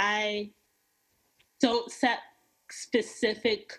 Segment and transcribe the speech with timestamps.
[0.00, 0.50] I
[1.60, 2.20] don't set
[2.70, 3.78] specific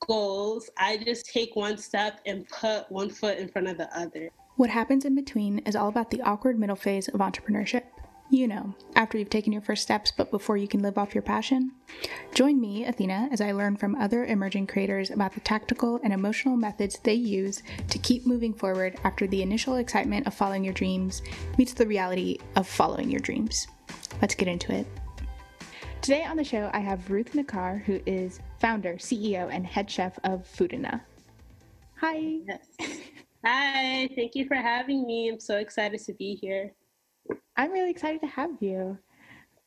[0.00, 0.70] goals.
[0.78, 4.30] I just take one step and put one foot in front of the other.
[4.56, 7.82] What happens in between is all about the awkward middle phase of entrepreneurship.
[8.30, 11.22] You know, after you've taken your first steps, but before you can live off your
[11.22, 11.72] passion.
[12.34, 16.56] Join me, Athena, as I learn from other emerging creators about the tactical and emotional
[16.56, 21.22] methods they use to keep moving forward after the initial excitement of following your dreams
[21.58, 23.68] meets the reality of following your dreams.
[24.20, 24.86] Let's get into it.
[26.06, 30.16] Today on the show, I have Ruth Nakar, who is founder, CEO, and head chef
[30.22, 31.00] of Fudena.
[32.00, 32.38] Hi.
[32.46, 32.68] Yes.
[33.44, 35.28] Hi, thank you for having me.
[35.28, 36.70] I'm so excited to be here.
[37.56, 38.96] I'm really excited to have you.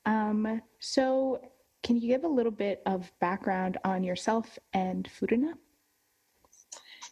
[0.06, 1.42] Um, so,
[1.84, 5.56] can you give a little bit of background on yourself and Fudena?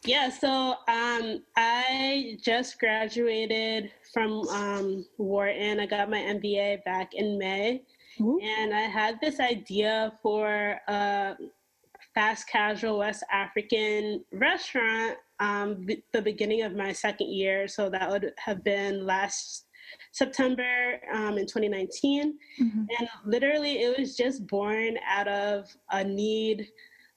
[0.06, 5.80] Yeah, so um, I just graduated from um, Wharton.
[5.80, 7.82] I got my MBA back in May.
[8.20, 8.40] Ooh.
[8.40, 11.36] And I had this idea for a
[12.14, 17.68] fast casual West African restaurant um, the beginning of my second year.
[17.68, 19.66] So that would have been last
[20.12, 22.34] September um, in 2019.
[22.60, 22.84] Mm-hmm.
[22.98, 26.68] And literally, it was just born out of a need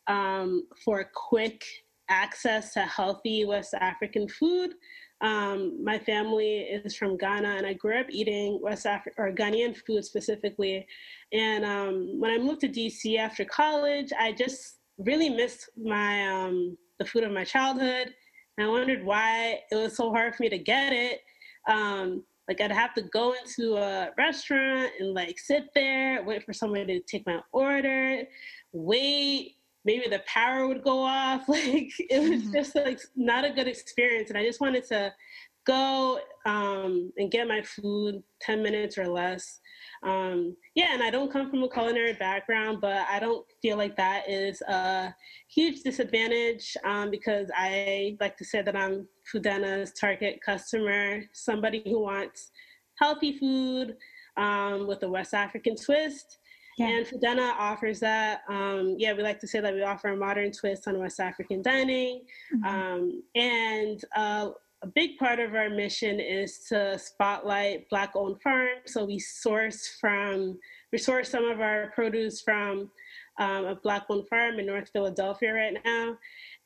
[0.07, 1.63] um, for quick
[2.09, 4.73] access to healthy West African food.
[5.21, 9.75] Um, my family is from Ghana, and I grew up eating West African or Ghanaian
[9.85, 10.85] food specifically.
[11.31, 16.77] And um, when I moved to DC after college, I just really missed my um,
[16.99, 18.13] the food of my childhood.
[18.57, 21.21] And I wondered why it was so hard for me to get it.
[21.67, 26.53] Um, like I'd have to go into a restaurant and like sit there, wait for
[26.53, 28.23] somebody to take my order,
[28.73, 29.55] wait.
[29.83, 31.43] Maybe the power would go off.
[31.47, 32.53] Like it was mm-hmm.
[32.53, 34.29] just like not a good experience.
[34.29, 35.13] And I just wanted to
[35.65, 39.59] go um, and get my food 10 minutes or less.
[40.03, 43.95] Um, yeah, and I don't come from a culinary background, but I don't feel like
[43.97, 45.13] that is a
[45.47, 52.01] huge disadvantage um, because I like to say that I'm Fudena's target customer, somebody who
[52.01, 52.51] wants
[52.99, 53.95] healthy food
[54.37, 56.39] um, with a West African twist.
[56.81, 56.97] Yeah.
[56.97, 58.41] And Fudena offers that.
[58.49, 61.61] Um, yeah, we like to say that we offer a modern twist on West African
[61.61, 62.21] dining.
[62.53, 62.65] Mm-hmm.
[62.65, 64.49] Um, and uh,
[64.83, 68.93] a big part of our mission is to spotlight Black owned farms.
[68.93, 70.57] So we source from,
[70.91, 72.89] we source some of our produce from
[73.39, 76.17] um, a Black owned farm in North Philadelphia right now.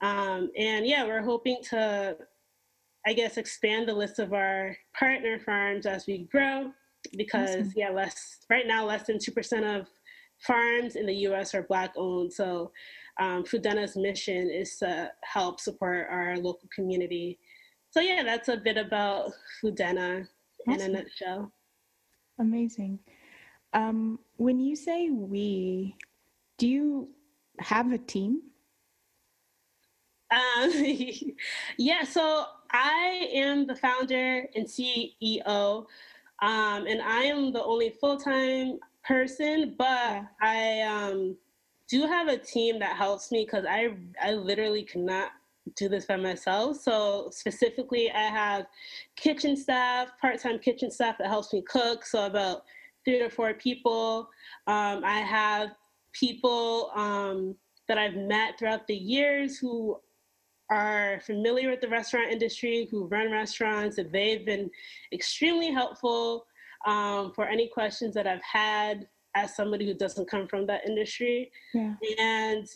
[0.01, 2.17] Um, and yeah, we're hoping to,
[3.05, 6.71] I guess, expand the list of our partner farms as we grow
[7.17, 7.73] because, awesome.
[7.75, 9.87] yeah, less, right now, less than 2% of
[10.39, 12.33] farms in the US are Black owned.
[12.33, 12.71] So
[13.19, 17.39] um, Fudena's mission is to help support our local community
[17.95, 19.31] so yeah, that's a bit about
[19.63, 20.27] Fudena
[20.67, 20.81] awesome.
[20.81, 21.49] in a nutshell.
[22.39, 22.99] Amazing.
[23.71, 25.95] Um, when you say we,
[26.57, 27.09] do you
[27.59, 28.41] have a team?
[30.29, 30.71] Um,
[31.77, 35.85] yeah, so I am the founder and CEO,
[36.41, 40.23] um, and I am the only full time person, but.
[40.41, 41.37] I um,
[41.87, 45.31] do have a team that helps me because I I literally cannot
[45.75, 46.77] do this by myself.
[46.77, 48.67] So specifically, I have
[49.15, 52.05] kitchen staff, part-time kitchen staff that helps me cook.
[52.05, 52.63] So about
[53.03, 54.29] three to four people.
[54.67, 55.71] Um, I have
[56.13, 57.55] people um,
[57.87, 59.99] that I've met throughout the years who
[60.71, 64.71] are familiar with the restaurant industry, who run restaurants, and they've been
[65.13, 66.45] extremely helpful
[66.85, 71.51] um, for any questions that I've had as somebody who doesn't come from that industry.
[71.73, 71.93] Yeah.
[72.19, 72.67] And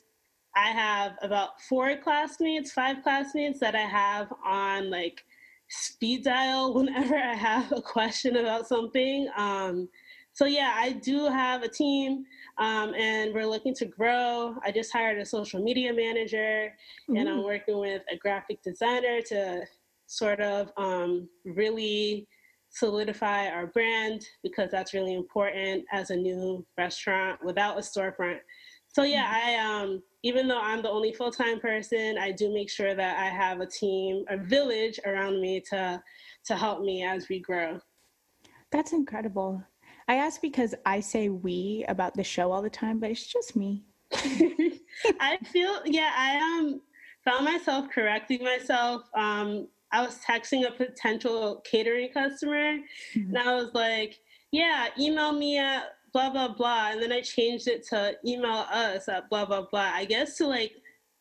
[0.56, 5.24] I have about four classmates, five classmates that I have on like
[5.70, 9.30] speed dial whenever I have a question about something.
[9.38, 9.90] Um,
[10.34, 12.24] so yeah, I do have a team,
[12.59, 14.56] um, and we're looking to grow.
[14.64, 16.72] I just hired a social media manager,
[17.09, 17.18] mm-hmm.
[17.18, 19.64] and I'm working with a graphic designer to
[20.06, 22.28] sort of um, really
[22.69, 28.40] solidify our brand because that's really important as a new restaurant without a storefront.
[28.88, 29.49] So yeah, mm-hmm.
[29.49, 33.17] I um even though I'm the only full time person, I do make sure that
[33.17, 36.02] I have a team, a village around me to
[36.46, 37.79] to help me as we grow.
[38.72, 39.64] That's incredible.
[40.08, 43.55] I ask because I say we about the show all the time, but it's just
[43.55, 43.84] me.
[44.14, 46.82] I feel yeah, I um
[47.23, 49.03] found myself correcting myself.
[49.16, 52.78] Um I was texting a potential catering customer
[53.16, 53.36] mm-hmm.
[53.36, 54.20] and I was like,
[54.52, 59.08] yeah, email me at blah blah blah and then i changed it to email us
[59.08, 60.72] at blah blah blah i guess to like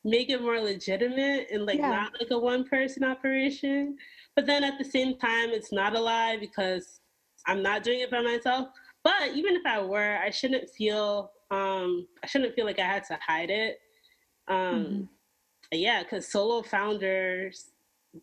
[0.02, 1.90] make it more legitimate and like yeah.
[1.90, 3.94] not like a one person operation
[4.34, 7.00] but then at the same time it's not a lie because
[7.46, 8.68] i'm not doing it by myself
[9.04, 13.04] but even if I were, I shouldn't feel um, I shouldn't feel like I had
[13.04, 13.78] to hide it.
[14.48, 15.02] Um, mm-hmm.
[15.72, 17.70] Yeah, because solo founders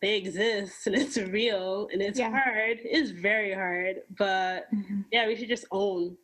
[0.01, 2.31] they exist and it's real and it's yeah.
[2.31, 2.79] hard.
[2.83, 5.01] It's very hard, but mm-hmm.
[5.11, 6.17] yeah, we should just own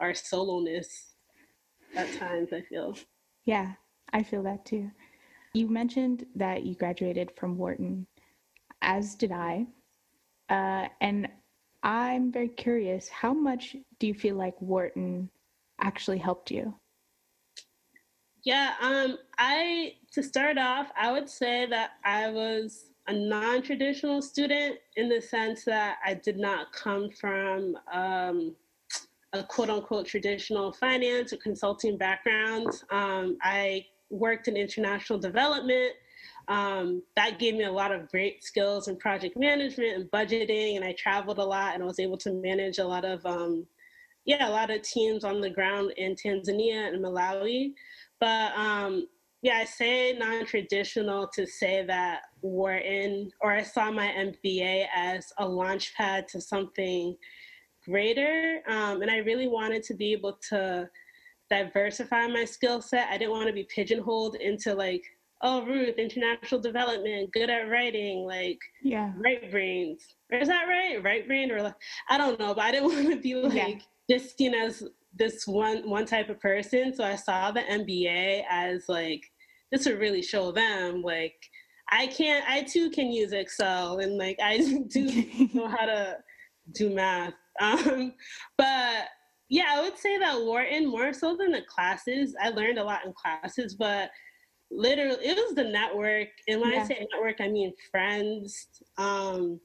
[0.00, 1.14] our soloness
[1.94, 2.52] at times.
[2.52, 2.96] I feel.
[3.44, 3.72] Yeah,
[4.12, 4.90] I feel that too.
[5.54, 8.06] You mentioned that you graduated from Wharton,
[8.80, 9.66] as did I.
[10.48, 11.28] Uh, and
[11.82, 15.30] I'm very curious how much do you feel like Wharton
[15.80, 16.74] actually helped you?
[18.44, 24.22] Yeah, um, I, to start off, I would say that I was a non traditional
[24.22, 28.54] student in the sense that I did not come from um,
[29.32, 32.68] a quote unquote traditional finance or consulting background.
[32.90, 35.92] Um, I worked in international development.
[36.48, 40.84] Um, that gave me a lot of great skills in project management and budgeting, and
[40.84, 43.66] I traveled a lot and I was able to manage a lot of, um,
[44.24, 47.72] yeah, a lot of teams on the ground in Tanzania and Malawi.
[48.20, 49.06] But um,
[49.42, 54.86] yeah, I say non traditional to say that we're in, or I saw my MBA
[54.94, 57.16] as a launch pad to something
[57.84, 58.62] greater.
[58.68, 60.88] Um, and I really wanted to be able to
[61.50, 63.08] diversify my skill set.
[63.08, 65.02] I didn't want to be pigeonholed into like,
[65.42, 70.14] oh, Ruth, international development, good at writing, like, yeah, right brains.
[70.30, 71.02] Or is that right?
[71.02, 71.50] Right brain?
[71.50, 71.74] Or like,
[72.08, 73.54] I don't know, but I didn't want to be like
[74.08, 74.18] yeah.
[74.18, 74.84] just seen as
[75.14, 76.94] this one one type of person.
[76.94, 79.31] So I saw the MBA as like
[79.72, 81.34] this would really show them like
[81.90, 84.58] I can't I too can use Excel and like I
[84.88, 85.24] do
[85.54, 86.18] know how to
[86.72, 87.34] do math.
[87.60, 88.14] Um,
[88.56, 89.08] but
[89.48, 92.34] yeah, I would say that Wharton more so than the classes.
[92.40, 94.10] I learned a lot in classes, but
[94.70, 96.28] literally it was the network.
[96.48, 96.82] And when yeah.
[96.82, 98.68] I say network, I mean friends.
[98.96, 99.60] Um,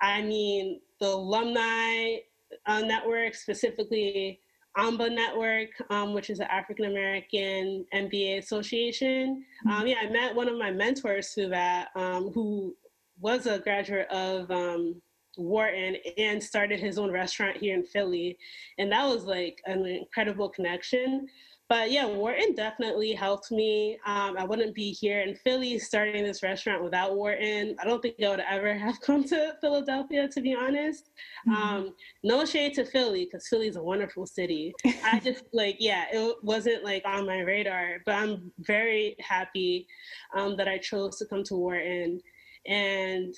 [0.00, 2.18] I mean the alumni
[2.66, 4.40] uh, network, specifically
[4.76, 9.44] AAMBA Network, um, which is the African American MBA Association.
[9.66, 9.70] Mm-hmm.
[9.70, 12.76] Um, yeah, I met one of my mentors through that, um, who
[13.20, 15.00] was a graduate of um,
[15.36, 18.38] Wharton and started his own restaurant here in Philly.
[18.78, 21.26] And that was like an incredible connection
[21.68, 23.98] but yeah, Wharton definitely helped me.
[24.06, 27.74] Um, I wouldn't be here in Philly starting this restaurant without Wharton.
[27.80, 31.10] I don't think I would ever have come to Philadelphia, to be honest.
[31.48, 31.54] Mm-hmm.
[31.54, 34.74] Um, no shade to Philly, because Philly's a wonderful city.
[35.04, 39.88] I just like, yeah, it wasn't like on my radar, but I'm very happy
[40.36, 42.20] um, that I chose to come to Wharton.
[42.64, 43.34] And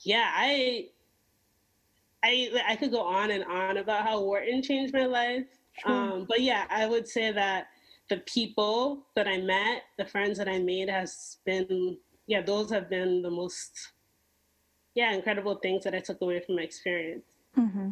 [0.00, 0.86] yeah, I,
[2.24, 5.46] I, I could go on and on about how Wharton changed my life.
[5.84, 7.68] Um, but yeah, I would say that
[8.08, 11.96] the people that I met, the friends that I made, has been
[12.26, 13.92] yeah, those have been the most
[14.94, 17.24] yeah incredible things that I took away from my experience.
[17.58, 17.90] Mm-hmm.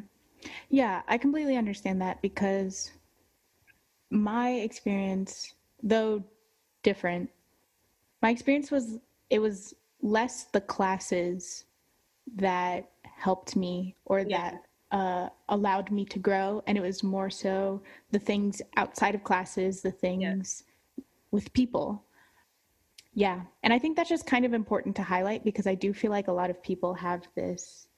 [0.71, 2.93] Yeah, I completely understand that because
[4.11, 6.23] my experience, though
[6.83, 7.31] different,
[8.23, 8.99] my experience was
[9.31, 11.65] it was less the classes
[12.37, 14.51] that helped me or yeah.
[14.51, 16.63] that uh, allowed me to grow.
[16.67, 20.65] And it was more so the things outside of classes, the things
[21.31, 22.05] with people.
[23.15, 23.43] Yeah.
[23.63, 26.29] And I think that's just kind of important to highlight because I do feel like
[26.29, 27.89] a lot of people have this,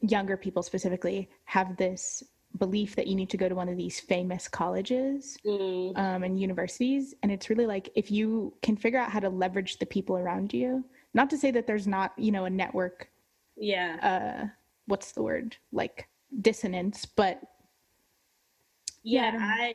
[0.00, 2.22] younger people specifically, have this
[2.56, 5.96] belief that you need to go to one of these famous colleges mm.
[5.98, 7.14] um, and universities.
[7.22, 10.54] And it's really like if you can figure out how to leverage the people around
[10.54, 13.10] you, not to say that there's not, you know, a network.
[13.56, 13.96] Yeah.
[14.02, 14.48] Uh,
[14.88, 16.08] what's the word like
[16.40, 17.40] dissonance but
[19.02, 19.74] yeah, yeah I,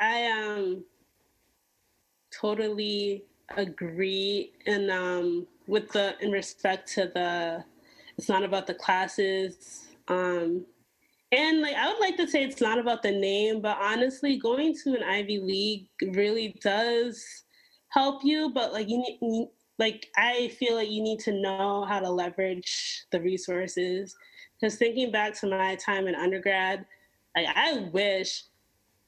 [0.00, 0.84] I I um
[2.32, 3.24] totally
[3.56, 7.64] agree and um with the in respect to the
[8.16, 10.64] it's not about the classes um
[11.32, 14.74] and like I would like to say it's not about the name, but honestly, going
[14.84, 17.22] to an Ivy League really does
[17.90, 18.50] help you.
[18.54, 23.04] But like you need, like I feel like you need to know how to leverage
[23.12, 24.16] the resources
[24.60, 26.84] because thinking back to my time in undergrad,
[27.36, 28.44] like I wish,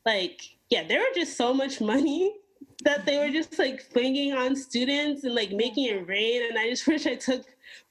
[0.06, 2.34] like, yeah, there were just so much money
[2.84, 6.42] that they were just like flinging on students and like making it rain.
[6.48, 7.44] And I just wish I took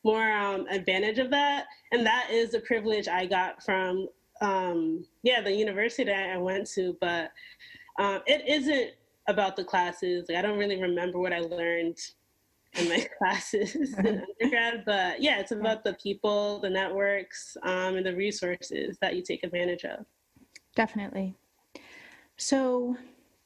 [0.03, 1.65] more um, advantage of that.
[1.91, 4.07] And that is a privilege I got from,
[4.41, 6.95] um, yeah, the university that I went to.
[7.01, 7.31] But
[7.99, 8.91] um, it isn't
[9.27, 10.25] about the classes.
[10.29, 11.97] Like, I don't really remember what I learned
[12.75, 14.83] in my classes in undergrad.
[14.85, 19.43] But yeah, it's about the people, the networks, um, and the resources that you take
[19.43, 20.05] advantage of.
[20.75, 21.35] Definitely.
[22.37, 22.95] So,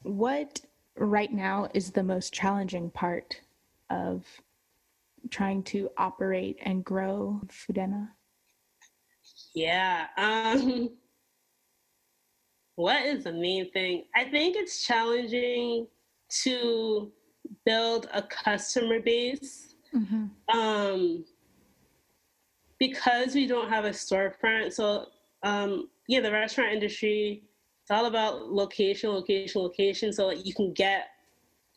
[0.03, 0.61] what
[0.97, 3.41] right now is the most challenging part
[3.89, 4.25] of
[5.29, 8.09] trying to operate and grow Fudena?
[9.55, 10.07] Yeah.
[10.17, 10.89] Um,
[12.75, 14.05] what is the main thing?
[14.15, 15.87] I think it's challenging
[16.43, 17.11] to
[17.65, 19.75] build a customer base.
[19.95, 20.57] Mm-hmm.
[20.57, 21.25] Um,
[22.79, 24.73] because we don't have a storefront.
[24.73, 25.07] So,
[25.43, 27.43] um, yeah, the restaurant industry,
[27.81, 30.11] it's all about location, location, location.
[30.11, 31.07] So like, you can get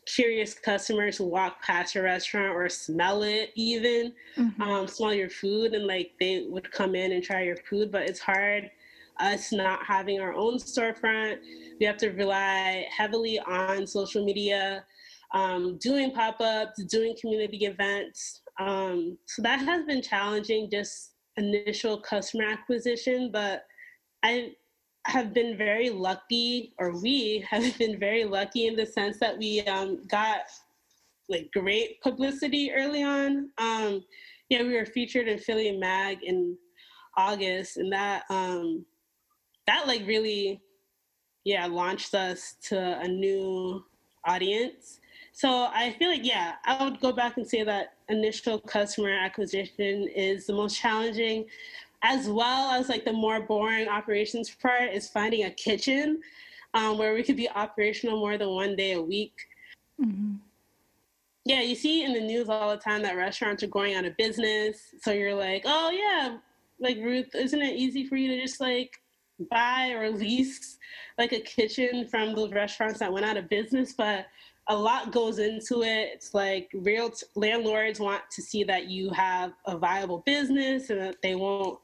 [0.06, 4.62] curious customers who walk past your restaurant or smell it even mm-hmm.
[4.62, 8.02] um, smell your food and like they would come in and try your food but
[8.02, 8.70] it's hard
[9.18, 11.38] us not having our own storefront
[11.80, 14.84] we have to rely heavily on social media
[15.34, 22.44] um, doing pop-ups doing community events um, so that has been challenging just initial customer
[22.44, 23.64] acquisition but
[24.22, 24.52] i
[25.06, 29.60] have been very lucky, or we have been very lucky in the sense that we
[29.62, 30.40] um, got
[31.28, 33.50] like great publicity early on.
[33.58, 34.04] Um,
[34.48, 36.56] yeah, we were featured in Philly Mag in
[37.16, 38.84] August, and that um,
[39.66, 40.60] that like really,
[41.44, 43.84] yeah, launched us to a new
[44.24, 45.00] audience.
[45.36, 50.08] So I feel like yeah, I would go back and say that initial customer acquisition
[50.08, 51.44] is the most challenging,
[52.02, 56.22] as well as like the more boring operations part is finding a kitchen
[56.72, 59.34] um, where we could be operational more than one day a week.
[60.00, 60.36] Mm-hmm.
[61.44, 64.16] Yeah, you see in the news all the time that restaurants are going out of
[64.16, 64.94] business.
[65.02, 66.38] So you're like, oh yeah,
[66.80, 69.02] like Ruth, isn't it easy for you to just like
[69.50, 70.78] buy or lease
[71.18, 73.92] like a kitchen from those restaurants that went out of business?
[73.92, 74.28] But
[74.68, 76.10] a lot goes into it.
[76.14, 81.00] It's like real t- landlords want to see that you have a viable business and
[81.00, 81.78] that they won't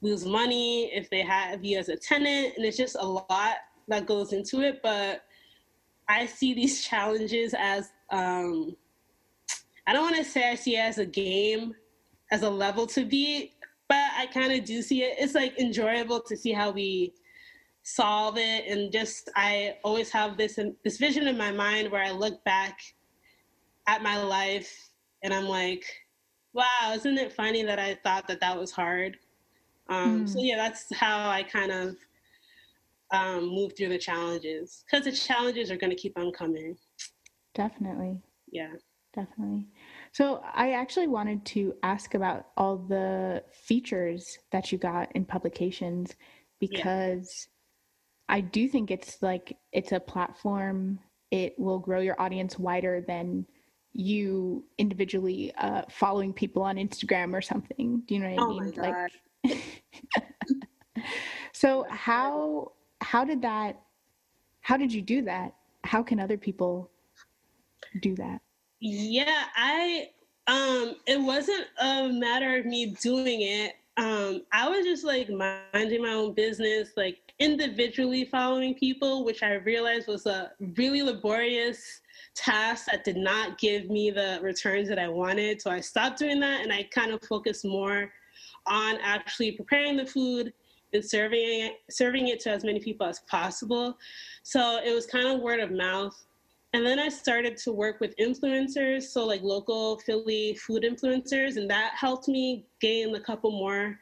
[0.00, 3.56] lose money if they have you as a tenant, and it's just a lot
[3.88, 4.80] that goes into it.
[4.82, 5.24] But
[6.08, 8.76] I see these challenges as um,
[9.86, 11.74] I don't want to say I see it as a game,
[12.30, 13.52] as a level to beat,
[13.88, 15.16] but I kind of do see it.
[15.18, 17.12] It's like enjoyable to see how we
[17.82, 22.10] solve it, and just I always have this this vision in my mind where I
[22.10, 22.78] look back
[23.86, 24.90] at my life
[25.22, 25.84] and I'm like,
[26.52, 29.16] wow, isn't it funny that I thought that that was hard?
[29.88, 30.28] Um, mm.
[30.28, 31.96] So yeah, that's how I kind of
[33.12, 36.76] um, move through the challenges because the challenges are going to keep on coming.
[37.54, 38.20] Definitely.
[38.50, 38.72] Yeah.
[39.14, 39.66] Definitely.
[40.12, 46.14] So I actually wanted to ask about all the features that you got in publications
[46.60, 47.48] because.
[48.28, 50.98] I do think it's like it's a platform.
[51.30, 53.46] It will grow your audience wider than
[53.92, 58.02] you individually uh, following people on Instagram or something.
[58.06, 58.74] Do you know what I oh mean?
[59.44, 61.04] Like
[61.52, 63.80] so how how did that
[64.60, 65.54] how did you do that?
[65.84, 66.90] How can other people
[68.00, 68.40] do that?
[68.80, 70.08] Yeah, I
[70.46, 73.74] um it wasn't a matter of me doing it.
[73.96, 79.54] Um I was just like minding my own business, like individually following people, which I
[79.54, 82.00] realized was a really laborious
[82.36, 85.60] task that did not give me the returns that I wanted.
[85.60, 88.12] So I stopped doing that and I kind of focused more
[88.66, 90.52] on actually preparing the food
[90.92, 93.98] and serving it, serving it to as many people as possible.
[94.44, 96.14] So it was kind of word of mouth.
[96.74, 101.68] And then I started to work with influencers, so like local Philly food influencers, and
[101.68, 103.98] that helped me gain a couple more,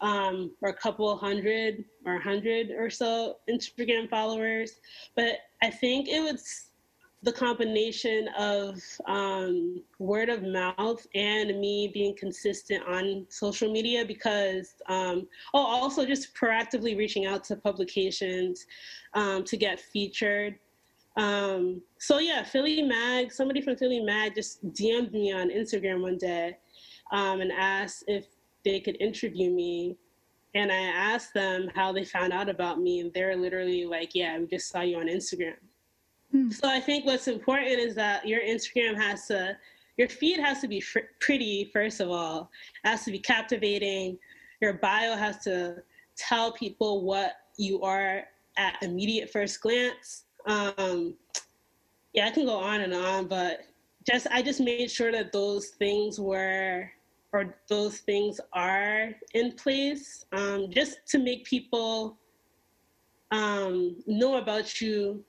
[0.00, 4.80] um, or a couple hundred or a hundred or so Instagram followers.
[5.16, 6.66] But I think it was
[7.24, 14.74] the combination of um, word of mouth and me being consistent on social media because
[14.88, 18.66] um, oh also just proactively reaching out to publications
[19.14, 20.56] um, to get featured
[21.16, 26.18] um, so yeah philly mag somebody from philly mag just dm'd me on instagram one
[26.18, 26.54] day
[27.12, 28.26] um, and asked if
[28.64, 29.96] they could interview me
[30.54, 34.38] and i asked them how they found out about me and they're literally like yeah
[34.38, 35.54] we just saw you on instagram
[36.34, 36.50] Hmm.
[36.50, 39.56] So I think what's important is that your Instagram has to,
[39.96, 42.50] your feed has to be fr- pretty, first of all,
[42.84, 44.18] it has to be captivating.
[44.60, 45.76] Your bio has to
[46.16, 48.24] tell people what you are
[48.56, 50.24] at immediate first glance.
[50.46, 51.14] Um,
[52.14, 53.60] yeah, I can go on and on, but
[54.04, 56.90] just I just made sure that those things were
[57.34, 62.16] or those things are in place um, just to make people
[63.32, 65.22] um, know about you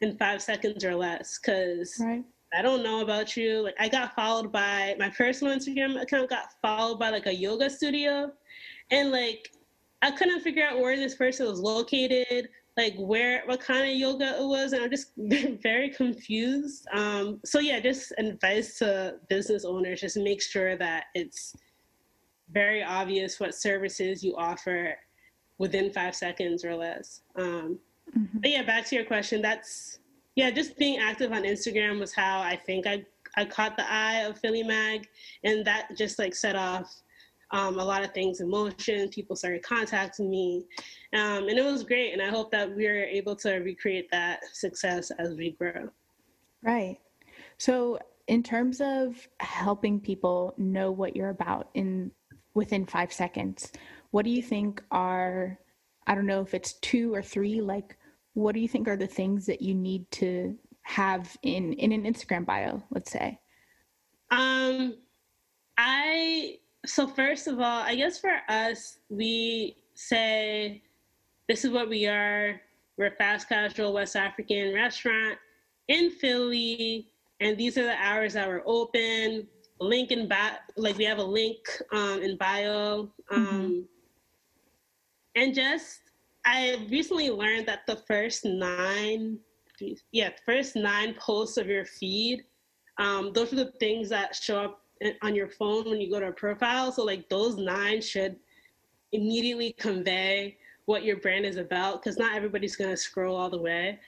[0.00, 2.24] in five seconds or less because right.
[2.56, 3.62] I don't know about you.
[3.62, 7.68] Like I got followed by my personal Instagram account got followed by like a yoga
[7.68, 8.30] studio,
[8.92, 9.50] and like
[10.02, 14.40] I couldn't figure out where this person was located, like where what kind of yoga
[14.40, 15.12] it was, and I'm just
[15.62, 16.86] very confused.
[16.92, 21.54] Um, so yeah, just advice to business owners: just make sure that it's
[22.50, 24.96] very obvious what services you offer
[25.58, 27.22] within five seconds or less.
[27.36, 27.78] Um,
[28.16, 28.38] mm-hmm.
[28.40, 29.40] but yeah, back to your question.
[29.40, 30.00] That's
[30.34, 33.04] yeah, just being active on Instagram was how I think I
[33.36, 35.08] I caught the eye of Philly Mag,
[35.44, 36.92] and that just like set off
[37.54, 39.08] um, a lot of things in motion.
[39.10, 40.64] People started contacting me,
[41.12, 42.12] um, and it was great.
[42.12, 45.88] And I hope that we're able to recreate that success as we grow.
[46.62, 46.98] Right.
[47.58, 52.10] So, in terms of helping people know what you're about in
[52.54, 53.70] within five seconds,
[54.10, 55.56] what do you think are
[56.06, 57.96] I don't know if it's two or three like
[58.34, 62.02] what do you think are the things that you need to have in in an
[62.02, 63.38] Instagram bio, let's say?
[64.30, 64.96] Um
[65.76, 70.82] I so first of all, I guess for us, we say
[71.48, 72.60] this is what we are.
[72.96, 75.38] We're a fast casual West African restaurant
[75.88, 77.08] in Philly,
[77.40, 79.46] and these are the hours that we're open.
[79.80, 81.58] Link in bio, like we have a link
[81.92, 83.80] um, in bio, um, mm-hmm.
[85.34, 86.00] and just
[86.46, 89.38] I recently learned that the first nine,
[90.12, 92.44] yeah, first nine posts of your feed,
[92.98, 94.83] um, those are the things that show up
[95.22, 96.92] on your phone when you go to a profile.
[96.92, 98.36] So like those nine should
[99.12, 100.56] immediately convey
[100.86, 103.98] what your brand is about because not everybody's going to scroll all the way.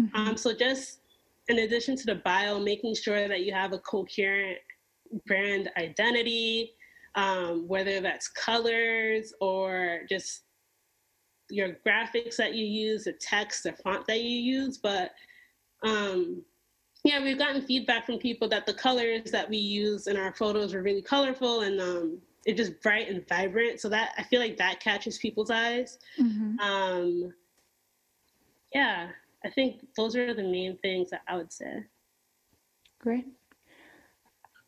[0.00, 0.16] Mm-hmm.
[0.16, 1.00] Um, so just
[1.48, 4.58] in addition to the bio, making sure that you have a coherent
[5.26, 6.72] brand identity,
[7.14, 10.42] um, whether that's colors or just
[11.50, 15.12] your graphics that you use, the text, the font that you use, but
[15.84, 16.42] um,
[17.04, 20.72] yeah, we've gotten feedback from people that the colors that we use in our photos
[20.72, 23.78] are really colorful and um, it's just bright and vibrant.
[23.78, 25.98] So that I feel like that catches people's eyes.
[26.18, 26.58] Mm-hmm.
[26.60, 27.34] Um,
[28.72, 29.08] yeah,
[29.44, 31.84] I think those are the main things that I would say.
[32.98, 33.26] Great.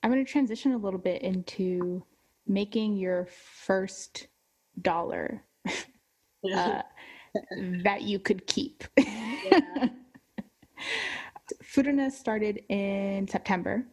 [0.02, 2.04] I'm going to transition a little bit into
[2.46, 3.26] making your
[3.64, 4.28] first
[4.82, 5.42] dollar
[6.54, 6.82] uh,
[7.82, 8.84] that you could keep.
[8.98, 9.88] Yeah.
[11.76, 13.84] Fudena's started in September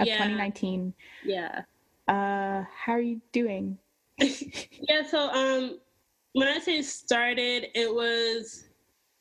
[0.00, 0.16] of yeah.
[0.16, 0.94] 2019.
[1.24, 1.62] Yeah.
[2.08, 3.76] Uh, how are you doing?
[4.18, 5.78] yeah, so um,
[6.32, 8.64] when I say started, it was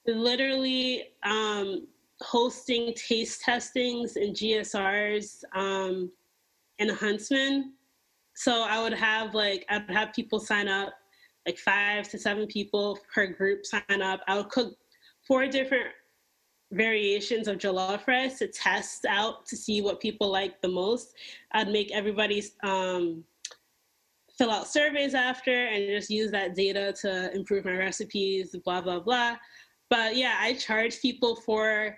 [0.07, 1.85] literally um,
[2.21, 6.09] hosting taste testings and GSRs um,
[6.79, 7.73] in Huntsman.
[8.35, 10.93] So I would have like I'd have people sign up,
[11.45, 14.21] like five to seven people per group sign up.
[14.27, 14.77] I would cook
[15.27, 15.87] four different
[16.71, 21.13] variations of jollof rice to test out to see what people like the most.
[21.51, 23.23] I'd make everybody um,
[24.37, 28.99] fill out surveys after and just use that data to improve my recipes, blah, blah,
[28.99, 29.35] blah.
[29.89, 31.97] But yeah, I charge people for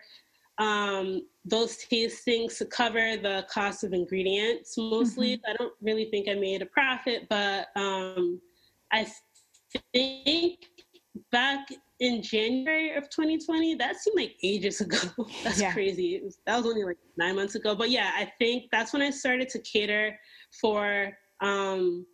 [0.57, 5.37] um, those tastings to cover the cost of ingredients mostly.
[5.37, 5.51] Mm-hmm.
[5.51, 8.41] I don't really think I made a profit, but um,
[8.91, 9.07] I
[9.93, 10.65] think
[11.31, 11.67] back
[12.03, 14.97] in January of 2020, that seemed like ages ago.
[15.43, 15.73] that's yeah.
[15.73, 16.19] crazy.
[16.23, 17.75] Was, that was only like nine months ago.
[17.75, 20.19] But yeah, I think that's when I started to cater
[20.59, 22.05] for um,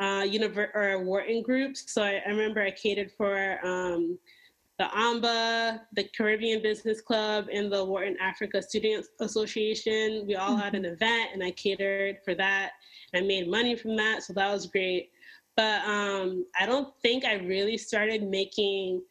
[0.00, 1.92] uh, univer- or Wharton groups.
[1.92, 4.18] So I, I remember I catered for um,
[4.78, 10.24] the AMBA, the Caribbean Business Club, and the Wharton Africa Student Association.
[10.26, 10.60] We all mm-hmm.
[10.60, 12.72] had an event, and I catered for that.
[13.14, 15.10] I made money from that, so that was great
[15.56, 19.02] but um, I don't think I really started making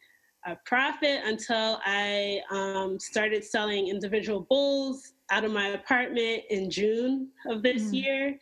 [0.45, 7.30] a profit until I um, started selling individual bowls out of my apartment in June
[7.47, 7.93] of this mm-hmm.
[7.93, 8.39] year.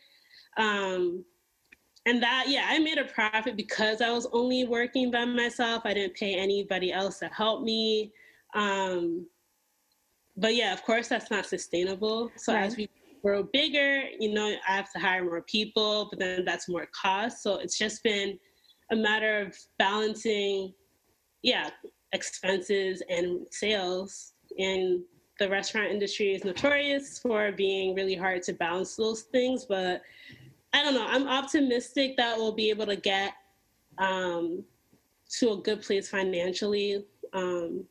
[0.56, 1.24] Um,
[2.06, 5.82] and that, yeah, I made a profit because I was only working by myself.
[5.84, 8.12] I didn't pay anybody else to help me.
[8.54, 9.26] Um,
[10.36, 12.30] but yeah, of course, that's not sustainable.
[12.36, 12.62] So right.
[12.62, 12.88] as we
[13.22, 17.42] grow bigger, you know, I have to hire more people, but then that's more cost.
[17.42, 18.38] So it's just been
[18.90, 20.72] a matter of balancing,
[21.42, 21.70] yeah,
[22.12, 24.32] expenses and sales.
[24.58, 25.02] And
[25.38, 29.64] the restaurant industry is notorious for being really hard to balance those things.
[29.64, 30.02] But
[30.72, 33.34] I don't know, I'm optimistic that we'll be able to get
[33.98, 34.64] um,
[35.38, 37.04] to a good place financially.
[37.32, 37.84] Um,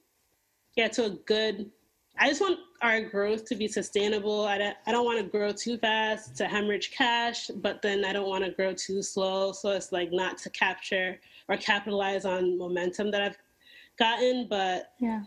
[0.76, 1.72] yeah, to a good
[2.20, 4.46] I just want our growth to be sustainable.
[4.46, 8.13] I don't, I don't want to grow too fast to hemorrhage cash, but then I
[8.13, 9.52] don't want to grow too slow.
[9.52, 13.38] So it's like not to capture or capitalize on momentum that I've
[13.98, 14.48] gotten.
[14.50, 15.22] But yeah,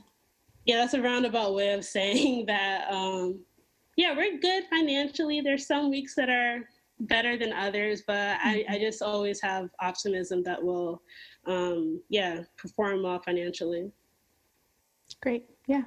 [0.66, 2.90] yeah, that's a roundabout way of saying that.
[2.90, 3.40] Um,
[3.96, 5.40] yeah, we're good financially.
[5.40, 6.68] There's some weeks that are
[7.00, 8.48] better than others, but mm-hmm.
[8.48, 11.02] I, I just always have optimism that we'll,
[11.46, 13.90] um, yeah, perform well financially.
[15.22, 15.46] Great.
[15.66, 15.82] Yeah,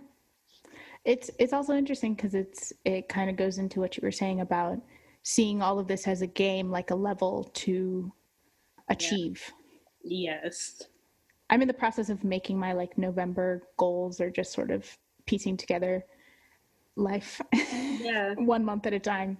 [1.05, 4.41] it's it's also interesting because it's it kind of goes into what you were saying
[4.41, 4.79] about
[5.23, 8.11] seeing all of this as a game, like a level to
[8.89, 9.41] achieve.
[10.03, 10.39] Yeah.
[10.43, 10.83] Yes.
[11.49, 14.85] I'm in the process of making my like November goals or just sort of
[15.25, 16.03] piecing together
[16.95, 18.33] life yeah.
[18.37, 19.37] one month at a time.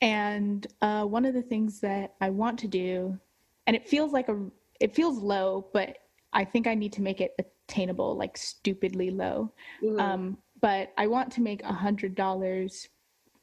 [0.00, 3.18] And uh, one of the things that I want to do,
[3.66, 4.40] and it feels like a,
[4.78, 5.98] it feels low, but
[6.32, 9.52] I think I need to make it attainable, like stupidly low.
[9.82, 10.00] Mm-hmm.
[10.00, 12.88] Um, but I want to make a hundred dollars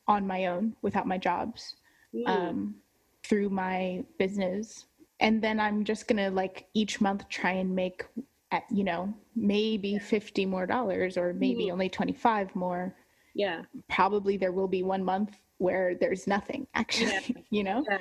[0.07, 1.75] on my own without my jobs
[2.13, 2.27] mm.
[2.27, 2.75] um,
[3.23, 4.85] through my business,
[5.19, 8.05] and then I'm just gonna like each month try and make,
[8.51, 11.71] at, you know, maybe fifty more dollars or maybe mm.
[11.71, 12.95] only twenty five more.
[13.33, 13.63] Yeah.
[13.89, 17.41] Probably there will be one month where there's nothing actually, yeah.
[17.49, 17.83] you know.
[17.89, 17.97] Yeah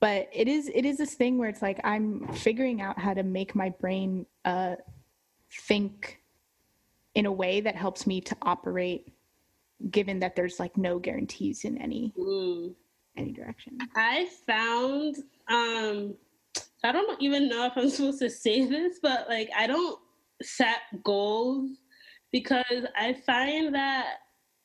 [0.00, 3.22] but it is it is this thing where it's like i'm figuring out how to
[3.22, 4.76] make my brain uh,
[5.50, 6.20] think
[7.16, 9.12] in a way that helps me to operate
[9.90, 12.72] given that there's like no guarantees in any mm.
[13.16, 15.16] any direction i found
[15.48, 16.14] um
[16.84, 19.98] i don't even know if i'm supposed to say this but like i don't
[20.42, 21.70] set goals
[22.32, 24.18] because i find that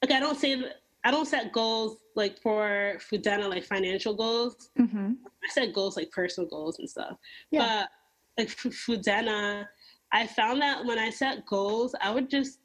[0.04, 0.64] like i don't say
[1.04, 4.70] I don't set goals like for Fudena, like financial goals.
[4.80, 5.14] Mm-hmm.
[5.26, 7.18] I set goals like personal goals and stuff.
[7.50, 7.86] Yeah.
[8.38, 9.66] But like for Fudena,
[10.13, 12.60] I found that when I set goals, I would just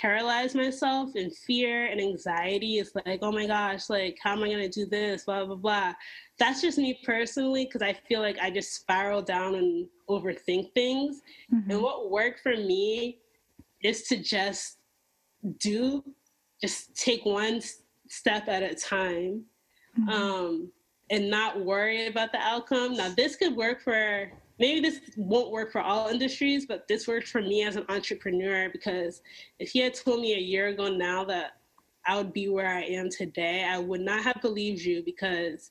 [0.00, 2.78] paralyze myself in fear and anxiety.
[2.78, 5.24] It's like, oh my gosh, like, how am I going to do this?
[5.24, 5.92] Blah, blah, blah.
[6.38, 11.20] That's just me personally, because I feel like I just spiral down and overthink things.
[11.54, 11.70] Mm-hmm.
[11.70, 13.18] And what worked for me
[13.82, 14.78] is to just
[15.58, 16.02] do
[16.60, 17.60] just take one
[18.08, 19.44] step at a time
[19.98, 20.08] mm-hmm.
[20.08, 20.72] um,
[21.10, 22.96] and not worry about the outcome.
[22.96, 27.30] Now, this could work for maybe this won't work for all industries, but this works
[27.30, 29.22] for me as an entrepreneur because
[29.58, 31.52] if you had told me a year ago now that
[32.06, 35.70] I would be where I am today, I would not have believed you because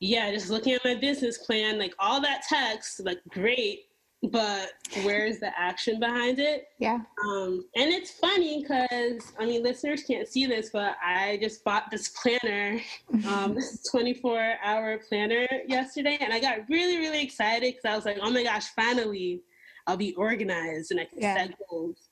[0.00, 3.89] yeah, just looking at my business plan, like all that text, like great,
[4.22, 6.68] but where's the action behind it?
[6.78, 6.98] Yeah.
[7.24, 11.90] Um, and it's funny because I mean, listeners can't see this, but I just bought
[11.90, 12.80] this planner,
[13.26, 18.04] um, this 24 hour planner yesterday, and I got really, really excited because I was
[18.04, 19.42] like, oh my gosh, finally,
[19.86, 21.34] I'll be organized and I can yeah.
[21.36, 22.08] set goals.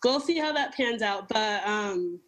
[0.00, 2.20] Go see how that pans out, but um,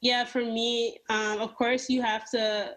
[0.00, 2.74] yeah, for me, um, of course, you have to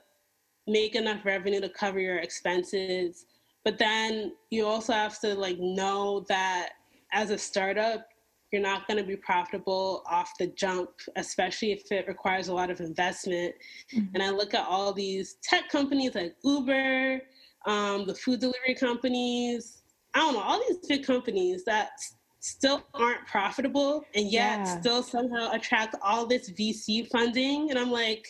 [0.66, 3.26] make enough revenue to cover your expenses
[3.70, 6.70] but then you also have to like know that
[7.14, 8.08] as a startup
[8.52, 12.72] you're not going to be profitable off the jump especially if it requires a lot
[12.72, 13.54] of investment
[13.94, 14.08] mm-hmm.
[14.16, 17.22] and i look at all these tech companies like uber
[17.68, 19.84] um, the food delivery companies
[20.16, 21.92] i don't know all these big companies that
[22.40, 24.80] still aren't profitable and yet yeah.
[24.80, 28.26] still somehow attract all this vc funding and i'm like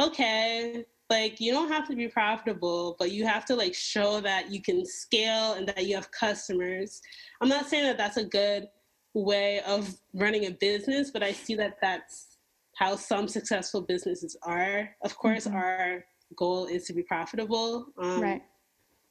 [0.00, 4.50] okay like you don't have to be profitable but you have to like show that
[4.50, 7.00] you can scale and that you have customers.
[7.40, 8.68] I'm not saying that that's a good
[9.14, 12.38] way of running a business but i see that that's
[12.76, 14.88] how some successful businesses are.
[15.02, 15.56] Of course mm-hmm.
[15.56, 16.04] our
[16.36, 18.42] goal is to be profitable um, right.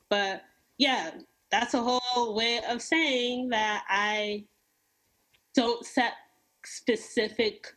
[0.09, 0.43] but
[0.77, 1.11] yeah
[1.51, 4.45] that's a whole way of saying that i
[5.55, 6.13] don't set
[6.63, 7.73] specific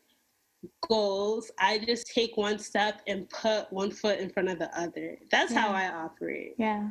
[0.89, 5.19] goals, I just take one step and put one foot in front of the other.
[5.31, 5.61] That's yeah.
[5.61, 6.55] how I operate.
[6.59, 6.91] Yeah.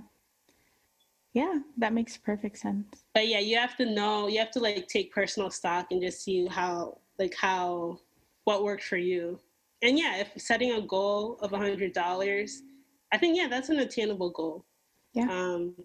[1.33, 3.03] Yeah, that makes perfect sense.
[3.13, 6.23] But yeah, you have to know, you have to like take personal stock and just
[6.23, 7.99] see how, like, how,
[8.45, 9.39] what worked for you.
[9.83, 12.51] And yeah, if setting a goal of a $100,
[13.11, 14.65] I think, yeah, that's an attainable goal.
[15.13, 15.29] Yeah.
[15.29, 15.75] Um,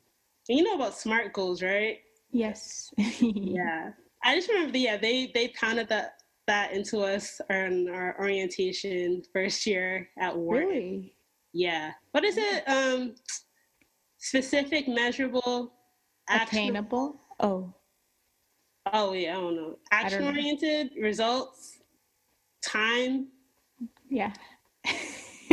[0.49, 1.99] and you know about SMART goals, right?
[2.31, 2.90] Yes.
[2.97, 3.90] yeah.
[4.23, 6.14] I just remember, yeah, they they pounded that
[6.46, 10.61] that into us in our orientation first year at work.
[10.61, 11.14] Really?
[11.52, 11.92] Yeah.
[12.12, 12.68] What is it?
[12.68, 13.14] Um,
[14.18, 15.72] specific, measurable,
[16.28, 17.20] attainable.
[17.40, 17.72] Oh.
[18.92, 19.78] Oh yeah, I don't know.
[19.92, 21.78] Action oriented results,
[22.62, 23.28] time.
[24.11, 24.33] Yeah.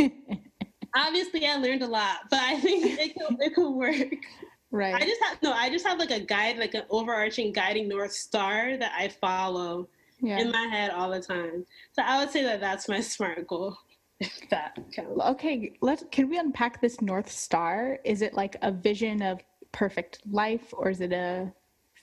[0.94, 4.14] Obviously, I learned a lot, but I think it could, it could work.
[4.70, 4.94] Right.
[4.94, 5.52] I just have no.
[5.52, 9.88] I just have like a guide, like an overarching guiding north star that I follow
[10.22, 10.38] yeah.
[10.38, 11.66] in my head all the time.
[11.92, 13.76] So I would say that that's my smart goal.
[14.50, 15.20] that counts.
[15.20, 17.98] Okay, let's can we unpack this north star?
[18.04, 19.40] Is it like a vision of
[19.72, 21.52] perfect life or is it a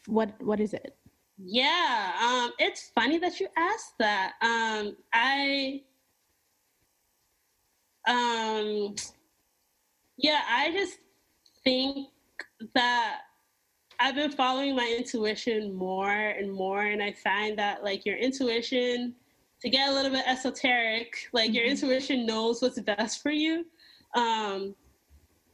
[0.07, 0.95] what what is it?
[1.37, 4.33] Yeah, um it's funny that you asked that.
[4.41, 5.81] Um I
[8.07, 8.95] um
[10.17, 10.97] yeah, I just
[11.63, 12.09] think
[12.75, 13.21] that
[13.99, 19.13] I've been following my intuition more and more, and I find that like your intuition,
[19.61, 21.55] to get a little bit esoteric, like mm-hmm.
[21.55, 23.65] your intuition knows what's best for you.
[24.15, 24.73] Um,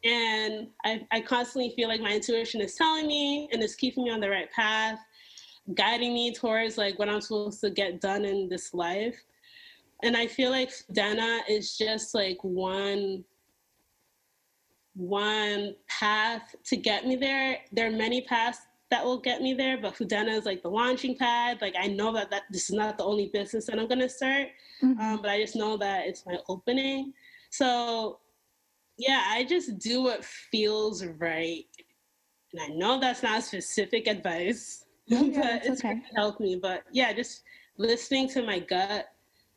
[0.04, 4.12] and I, I constantly feel like my intuition is telling me and is keeping me
[4.12, 5.00] on the right path
[5.74, 9.20] guiding me towards like what i'm supposed to get done in this life
[10.04, 13.24] and i feel like dana is just like one
[14.96, 19.78] one path to get me there there are many paths that will get me there
[19.78, 22.98] but Fudena is like the launching pad like i know that, that this is not
[22.98, 24.48] the only business that i'm going to start
[24.82, 25.00] mm-hmm.
[25.02, 27.12] um, but i just know that it's my opening
[27.50, 28.20] so
[28.98, 31.66] yeah, I just do what feels right.
[32.54, 36.02] And I know that's not specific advice, yeah, but it's okay.
[36.16, 36.56] helped me.
[36.56, 37.44] But yeah, just
[37.78, 39.08] listening to my gut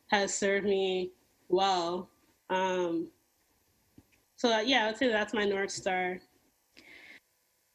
[0.07, 1.11] has served me
[1.47, 2.09] well.
[2.49, 3.09] Um,
[4.39, 6.17] so uh, yeah, I would say that's my North Star.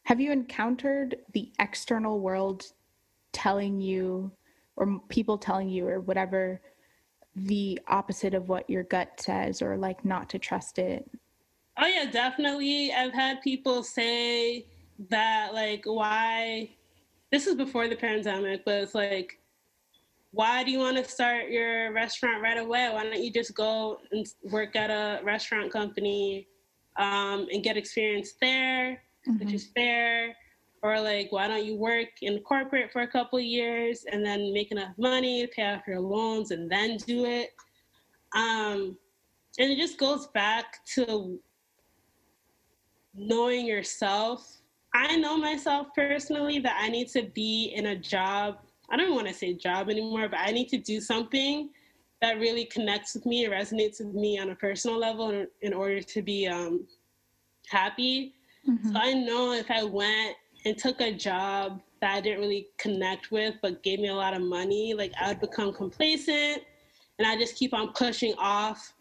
[0.07, 2.65] Have you encountered the external world
[3.35, 4.33] telling you,
[4.77, 6.63] or people telling you, or whatever,
[7.37, 11.07] the opposite of what your gut says, or like not to trust it?
[11.79, 12.95] Oh yeah, definitely.
[12.95, 14.65] I've had people say
[15.11, 16.71] that like why
[17.31, 19.39] this is before the pandemic, but it's like
[20.31, 22.89] why do you want to start your restaurant right away?
[22.91, 26.49] Why don't you just go and work at a restaurant company
[26.97, 29.39] um, and get experience there, mm-hmm.
[29.39, 30.35] which is fair?
[30.83, 34.71] Or like, why don't you work in corporate for a couple years and then make
[34.71, 37.51] enough money to pay off your loans and then do it?
[38.37, 38.97] Um,
[39.59, 41.39] and it just goes back to
[43.15, 44.59] knowing yourself.
[44.95, 48.59] I know myself personally that I need to be in a job.
[48.91, 51.71] I don't want to say job anymore, but I need to do something
[52.25, 55.75] that really connects with me, it resonates with me on a personal level in, in
[55.75, 56.87] order to be um,
[57.69, 58.35] happy.
[58.67, 58.93] Mm-hmm.
[58.93, 60.35] So I know if I went
[60.65, 64.33] and took a job that I didn't really connect with, but gave me a lot
[64.33, 66.63] of money, like I would become complacent
[67.19, 68.95] and I just keep on pushing off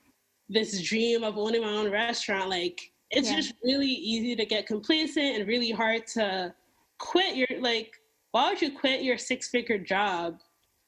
[0.49, 2.49] this dream of owning my own restaurant.
[2.49, 3.37] Like it's yeah.
[3.37, 6.53] just really easy to get complacent and really hard to
[6.99, 7.93] quit your like
[8.31, 10.39] why would you quit your six figure job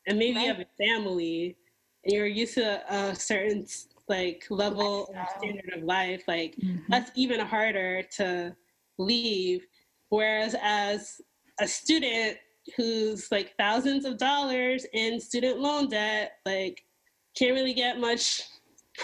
[0.07, 0.43] and maybe right.
[0.43, 1.55] you have a family
[2.05, 3.65] you're used to a certain
[4.07, 6.77] like level or standard of life like mm-hmm.
[6.89, 8.55] that's even harder to
[8.99, 9.65] leave
[10.09, 11.19] whereas as
[11.59, 12.37] a student
[12.75, 16.83] who's like thousands of dollars in student loan debt like
[17.35, 18.43] can't really get much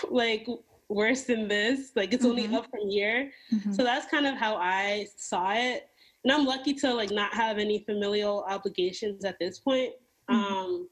[0.10, 0.48] like
[0.92, 1.92] worse than this.
[1.96, 2.40] Like it's mm-hmm.
[2.40, 3.32] only up from here.
[3.54, 3.74] Mm-hmm.
[3.74, 5.88] So that's kind of how I saw it.
[6.24, 9.94] And I'm lucky to like not have any familial obligations at this point.
[10.30, 10.54] Mm-hmm.
[10.54, 10.90] Um,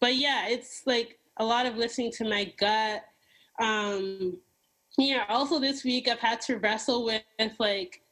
[0.00, 3.04] but yeah, it's like a lot of listening to my gut.
[3.60, 4.38] Um,
[4.96, 8.02] yeah, also this week I've had to wrestle with, with like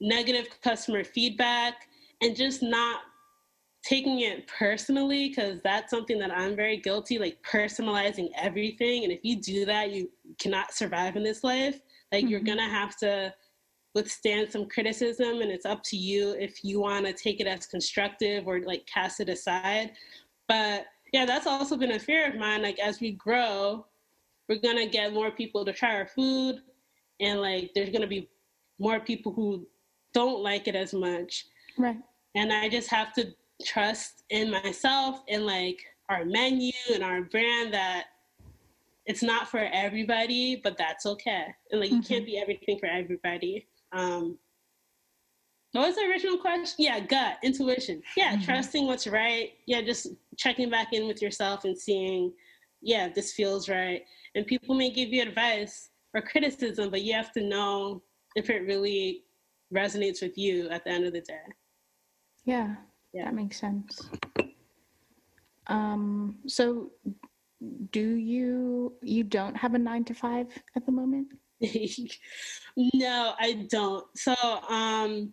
[0.00, 1.88] negative customer feedback
[2.22, 3.00] and just not
[3.86, 9.04] taking it personally because that's something that I'm very guilty, like personalizing everything.
[9.04, 11.80] And if you do that, you cannot survive in this life.
[12.12, 12.28] Like mm-hmm.
[12.28, 13.32] you're gonna have to
[13.94, 17.66] withstand some criticism, and it's up to you if you want to take it as
[17.66, 19.92] constructive or like cast it aside.
[20.48, 22.62] But yeah, that's also been a fear of mine.
[22.62, 23.86] Like as we grow,
[24.48, 26.56] we're gonna get more people to try our food,
[27.20, 28.28] and like there's gonna be
[28.78, 29.66] more people who
[30.12, 31.46] don't like it as much.
[31.78, 31.98] Right.
[32.34, 37.72] And I just have to trust in myself and like our menu and our brand
[37.72, 38.04] that
[39.06, 41.46] it's not for everybody, but that's okay.
[41.70, 41.96] And like mm-hmm.
[41.96, 42.32] you can't mm-hmm.
[42.32, 43.66] be everything for everybody.
[43.92, 44.38] Um
[45.76, 46.76] what was the original question?
[46.78, 48.02] Yeah, gut, intuition.
[48.16, 48.44] Yeah, mm-hmm.
[48.44, 49.50] trusting what's right.
[49.66, 52.32] Yeah, just checking back in with yourself and seeing,
[52.82, 54.02] yeah, this feels right.
[54.34, 58.02] And people may give you advice or criticism, but you have to know
[58.36, 59.24] if it really
[59.74, 61.40] resonates with you at the end of the day.
[62.44, 62.76] Yeah.
[63.12, 63.24] Yeah.
[63.24, 64.08] That makes sense.
[65.66, 66.92] Um, so
[67.90, 71.28] do you you don't have a nine to five at the moment?
[72.76, 74.04] no, I don't.
[74.16, 74.34] So
[74.68, 75.32] um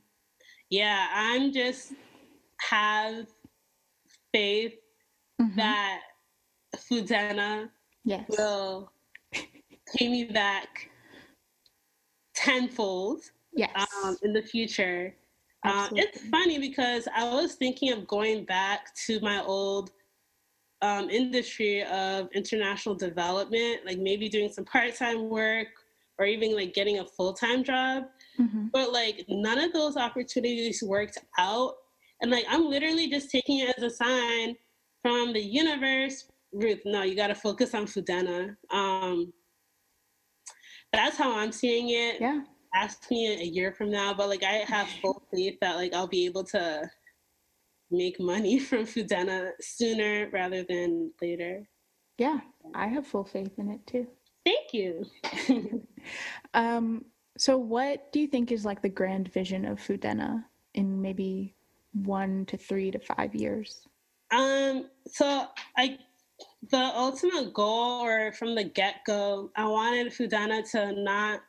[0.73, 1.93] yeah, I'm just
[2.67, 3.27] have
[4.33, 4.73] faith
[5.39, 5.55] mm-hmm.
[5.55, 6.01] that
[6.75, 7.69] Fudena
[8.03, 8.25] yes.
[8.27, 8.91] will
[9.31, 10.89] pay me back
[12.33, 13.21] tenfold
[13.55, 13.69] yes.
[14.03, 15.15] um, in the future.
[15.63, 19.91] Um, it's funny because I was thinking of going back to my old
[20.81, 25.67] um, industry of international development, like maybe doing some part time work
[26.17, 28.05] or even like getting a full time job.
[28.39, 28.67] Mm-hmm.
[28.71, 31.75] But like none of those opportunities worked out.
[32.21, 34.55] And like I'm literally just taking it as a sign
[35.01, 36.25] from the universe.
[36.51, 38.55] Ruth, no, you got to focus on Fudena.
[38.69, 39.33] Um,
[40.91, 42.21] that's how I'm seeing it.
[42.21, 42.41] Yeah
[42.73, 46.07] ask me a year from now, but like I have full faith that like I'll
[46.07, 46.89] be able to
[47.91, 51.67] make money from Fudena sooner rather than later.
[52.17, 52.39] Yeah,
[52.75, 54.07] I have full faith in it too.
[54.45, 55.05] Thank you.
[56.53, 57.05] um,
[57.37, 60.43] So, what do you think is like the grand vision of Fudena
[60.73, 61.55] in maybe
[61.93, 63.87] one to three to five years?
[64.31, 65.97] Um, so I
[66.69, 71.41] the ultimate goal or from the get-go, I wanted Fudena to not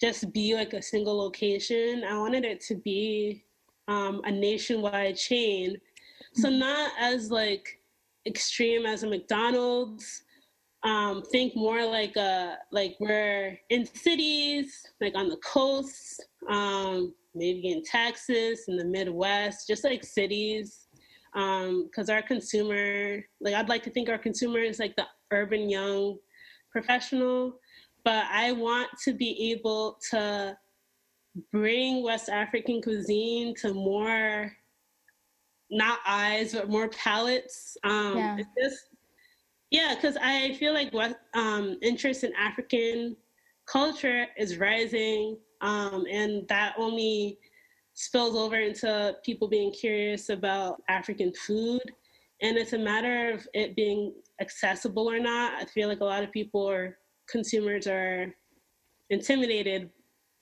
[0.00, 2.04] just be like a single location.
[2.08, 3.44] I wanted it to be
[3.88, 5.76] um, a nationwide chain.
[6.34, 6.58] So mm-hmm.
[6.58, 7.80] not as like
[8.26, 10.22] extreme as a McDonald's.
[10.84, 17.72] Um, think more like a like we're in cities, like on the coast, um, maybe
[17.72, 20.88] in Texas, in the Midwest, just like cities
[21.32, 25.68] because um, our consumer, like I'd like to think our consumer is like the urban
[25.68, 26.18] young
[26.72, 27.58] professional,
[28.04, 30.56] but I want to be able to
[31.52, 34.52] bring West African cuisine to more,
[35.70, 37.76] not eyes, but more palates.
[37.84, 38.36] Um, yeah.
[38.38, 38.84] It's just,
[39.70, 43.16] yeah, because I feel like what um, interest in African
[43.66, 47.38] culture is rising, um, and that only
[47.94, 51.82] spills over into people being curious about African food.
[52.40, 55.60] And it's a matter of it being accessible or not.
[55.60, 56.96] I feel like a lot of people or
[57.28, 58.32] consumers are
[59.10, 59.90] intimidated.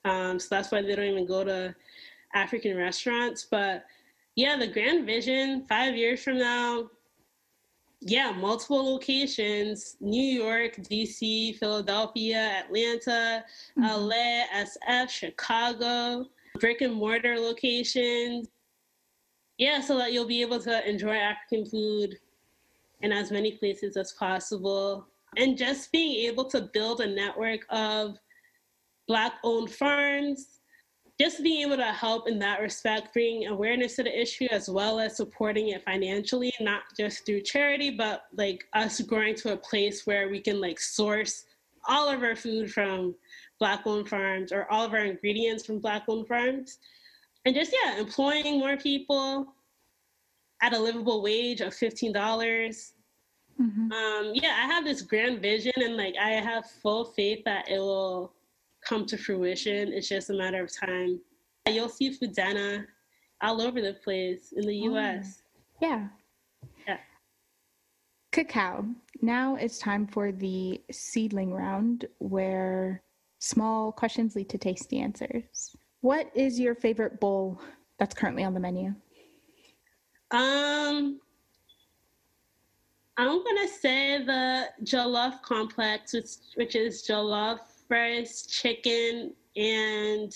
[0.05, 1.75] Um, so that's why they don't even go to
[2.35, 3.47] African restaurants.
[3.49, 3.85] But
[4.35, 6.89] yeah, the grand vision five years from now,
[8.01, 13.43] yeah, multiple locations New York, DC, Philadelphia, Atlanta,
[13.77, 13.83] mm-hmm.
[13.83, 16.25] LA, SF, Chicago
[16.59, 18.47] brick and mortar locations.
[19.57, 22.17] Yeah, so that you'll be able to enjoy African food
[23.01, 25.07] in as many places as possible.
[25.35, 28.17] And just being able to build a network of
[29.07, 30.59] Black owned farms,
[31.19, 34.99] just being able to help in that respect, bring awareness to the issue as well
[34.99, 40.05] as supporting it financially, not just through charity, but like us growing to a place
[40.05, 41.45] where we can like source
[41.87, 43.15] all of our food from
[43.59, 46.77] black owned farms or all of our ingredients from black owned farms
[47.45, 49.47] and just yeah employing more people
[50.61, 53.91] at a livable wage of $15 mm-hmm.
[53.91, 57.79] um, yeah i have this grand vision and like i have full faith that it
[57.79, 58.33] will
[58.87, 59.91] come to fruition.
[59.93, 61.19] It's just a matter of time.
[61.67, 62.85] You'll see Fudena
[63.41, 65.41] all over the place in the us
[65.81, 66.07] yeah.
[66.87, 66.97] Yeah.
[68.31, 68.85] Cacao.
[69.21, 73.03] Now it's time for the seedling round where
[73.39, 75.75] Small questions lead to tasty answers.
[76.01, 77.61] What is your favorite bowl
[77.99, 78.95] that's currently on the menu?
[80.31, 81.19] Um,
[83.17, 90.33] I'm gonna say the jollof complex, which which is jollof rice, chicken, and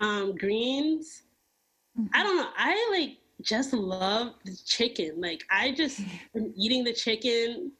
[0.00, 1.22] um, greens.
[1.98, 2.08] Mm-hmm.
[2.14, 2.48] I don't know.
[2.56, 5.20] I like just love the chicken.
[5.20, 6.00] Like I just
[6.34, 7.72] am eating the chicken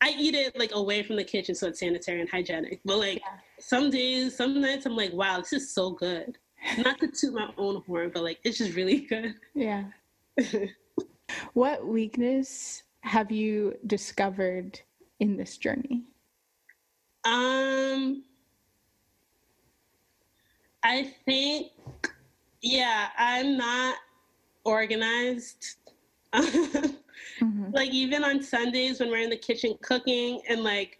[0.00, 2.80] I eat it like away from the kitchen so it's sanitary and hygienic.
[2.84, 3.38] But like yeah.
[3.58, 6.38] some days, some nights I'm like, wow, this is so good.
[6.78, 9.34] Not to toot my own horn, but like it's just really good.
[9.54, 9.84] Yeah.
[11.54, 14.80] what weakness have you discovered
[15.20, 16.04] in this journey?
[17.26, 18.22] Um
[20.82, 21.72] I think
[22.62, 23.96] yeah, I'm not
[24.64, 25.76] organized.
[27.40, 27.70] Mm-hmm.
[27.72, 30.98] Like even on Sundays when we're in the kitchen cooking and like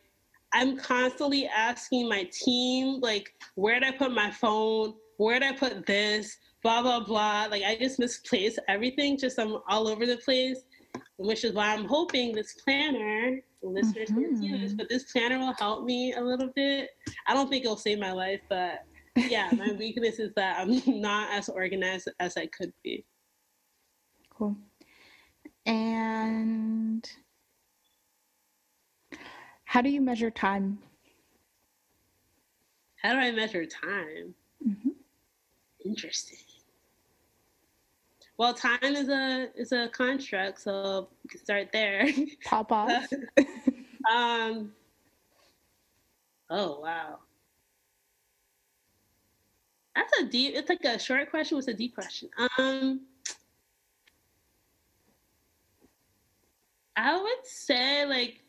[0.52, 4.94] I'm constantly asking my team like where'd I put my phone?
[5.16, 6.36] Where'd I put this?
[6.62, 7.46] Blah blah blah.
[7.50, 9.16] Like I just misplace everything.
[9.16, 10.64] Just I'm all over the place,
[11.16, 14.40] which is why I'm hoping this planner, listeners mm-hmm.
[14.40, 16.90] see this, but this planner will help me a little bit.
[17.26, 18.84] I don't think it'll save my life, but
[19.16, 23.04] yeah, my weakness is that I'm not as organized as I could be.
[24.30, 24.56] Cool.
[25.64, 27.08] And
[29.64, 30.78] how do you measure time?
[33.02, 34.34] How do I measure time?
[34.66, 34.90] Mm-hmm.
[35.84, 36.38] Interesting.
[38.38, 42.08] Well, time is a is a construct, so start there.
[42.44, 43.06] Pop off.
[44.10, 44.72] um.
[46.50, 47.18] Oh wow.
[49.94, 50.54] That's a deep.
[50.54, 52.28] It's like a short question with a deep question.
[52.58, 53.00] Um.
[56.98, 58.42] I would say like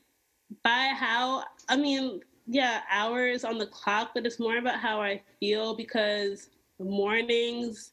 [0.63, 5.21] by how I mean, yeah, hours on the clock, but it's more about how I
[5.39, 7.91] feel because mornings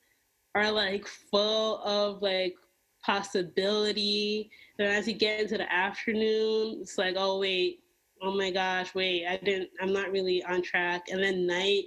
[0.55, 2.55] are like full of like
[3.05, 4.51] possibility.
[4.79, 7.81] Then as you get into the afternoon, it's like, oh wait,
[8.23, 11.09] oh my gosh, wait, I didn't I'm not really on track.
[11.11, 11.85] And then night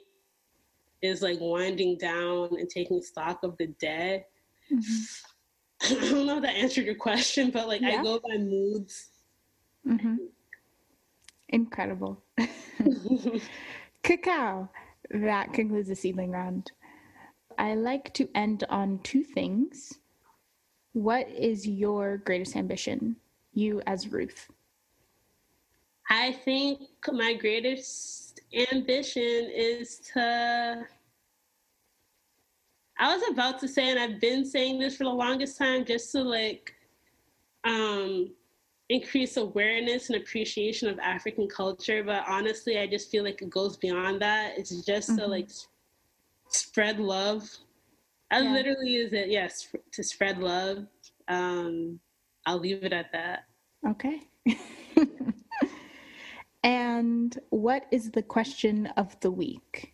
[1.02, 4.26] is like winding down and taking stock of the day.
[4.72, 5.04] Mm-hmm.
[6.08, 8.00] I don't know if that answered your question, but like yeah.
[8.00, 9.10] I go by moods.
[9.88, 10.16] Mm-hmm.
[11.50, 12.24] Incredible.
[14.04, 14.70] Cacao,
[15.12, 16.72] that concludes the seedling round.
[17.58, 19.94] I like to end on two things.
[20.94, 23.16] What is your greatest ambition,
[23.54, 24.50] you as Ruth?
[26.10, 26.82] I think
[27.12, 28.40] my greatest
[28.72, 30.86] ambition is to.
[33.00, 36.12] I was about to say, and I've been saying this for the longest time, just
[36.14, 36.74] to like
[37.64, 38.32] um,
[38.90, 42.04] increase awareness and appreciation of African culture.
[42.04, 44.58] But honestly, I just feel like it goes beyond that.
[44.58, 45.20] It's just mm-hmm.
[45.20, 45.50] to like
[46.50, 47.50] spread love.
[48.32, 48.52] I yeah.
[48.52, 50.86] literally is it, yes, to spread love.
[51.28, 52.00] Um,
[52.46, 53.46] I'll leave it at that.
[53.88, 54.22] Okay.
[56.64, 59.94] and what is the question of the week?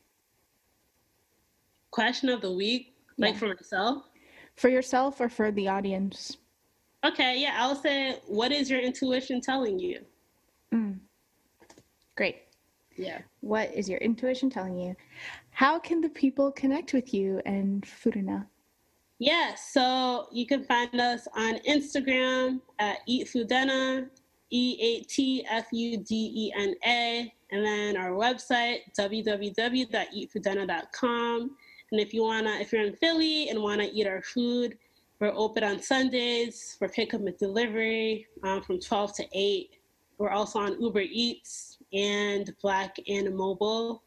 [1.91, 3.39] Question of the week, like yeah.
[3.39, 4.03] for myself?
[4.55, 6.37] For yourself or for the audience?
[7.05, 9.99] Okay, yeah, I'll say, what is your intuition telling you?
[10.73, 10.99] Mm.
[12.15, 12.37] Great.
[12.95, 13.21] Yeah.
[13.41, 14.95] What is your intuition telling you?
[15.51, 18.47] How can the people connect with you and Fudena?
[19.19, 24.09] Yeah, so you can find us on Instagram at Eat Fudena,
[24.49, 31.51] E A T F U D E N A, and then our website www.eatfudena.com.
[31.91, 34.77] And if you wanna, if you're in Philly and wanna eat our food,
[35.19, 39.77] we're open on Sundays for pickup and delivery um, from 12 to 8.
[40.17, 44.03] We're also on Uber Eats and Black and Mobile.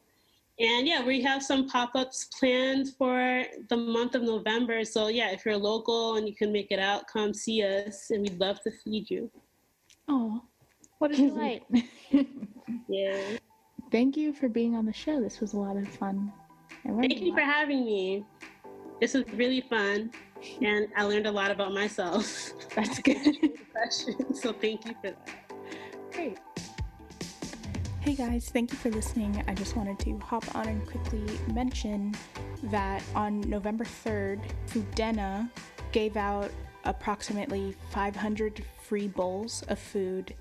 [0.59, 4.84] And yeah, we have some pop ups planned for the month of November.
[4.84, 8.22] So yeah, if you're local and you can make it out, come see us, and
[8.22, 9.30] we'd love to feed you.
[10.09, 10.43] Oh,
[10.99, 11.62] what a delight!
[12.89, 13.20] yeah.
[13.93, 15.20] Thank you for being on the show.
[15.20, 16.32] This was a lot of fun.
[16.84, 18.24] Thank you for having me.
[19.01, 20.11] This was really fun,
[20.62, 22.53] and I learned a lot about myself.
[22.74, 23.18] That's good.
[24.34, 25.28] so thank you for that.
[26.12, 26.39] Great.
[28.07, 29.43] Hey guys, thank you for listening.
[29.49, 32.15] I just wanted to hop on and quickly mention
[32.63, 35.51] that on November 3rd, Fudena
[35.91, 36.53] gave out
[36.85, 40.37] approximately 500 free bowls of food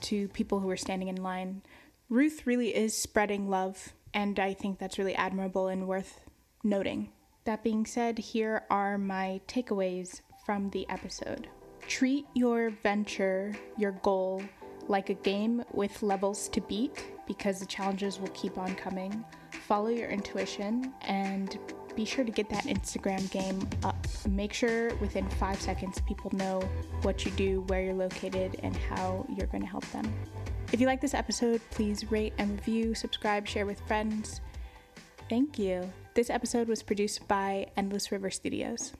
[0.00, 1.60] to people who were standing in line.
[2.08, 6.20] Ruth really is spreading love, and I think that's really admirable and worth
[6.64, 7.10] noting.
[7.44, 11.48] That being said, here are my takeaways from the episode.
[11.86, 14.42] Treat your venture, your goal,
[14.88, 19.24] like a game with levels to beat because the challenges will keep on coming.
[19.66, 21.58] Follow your intuition and
[21.94, 24.06] be sure to get that Instagram game up.
[24.28, 26.60] Make sure within five seconds people know
[27.02, 30.10] what you do, where you're located, and how you're going to help them.
[30.72, 34.40] If you like this episode, please rate and review, subscribe, share with friends.
[35.28, 35.90] Thank you.
[36.14, 38.92] This episode was produced by Endless River Studios.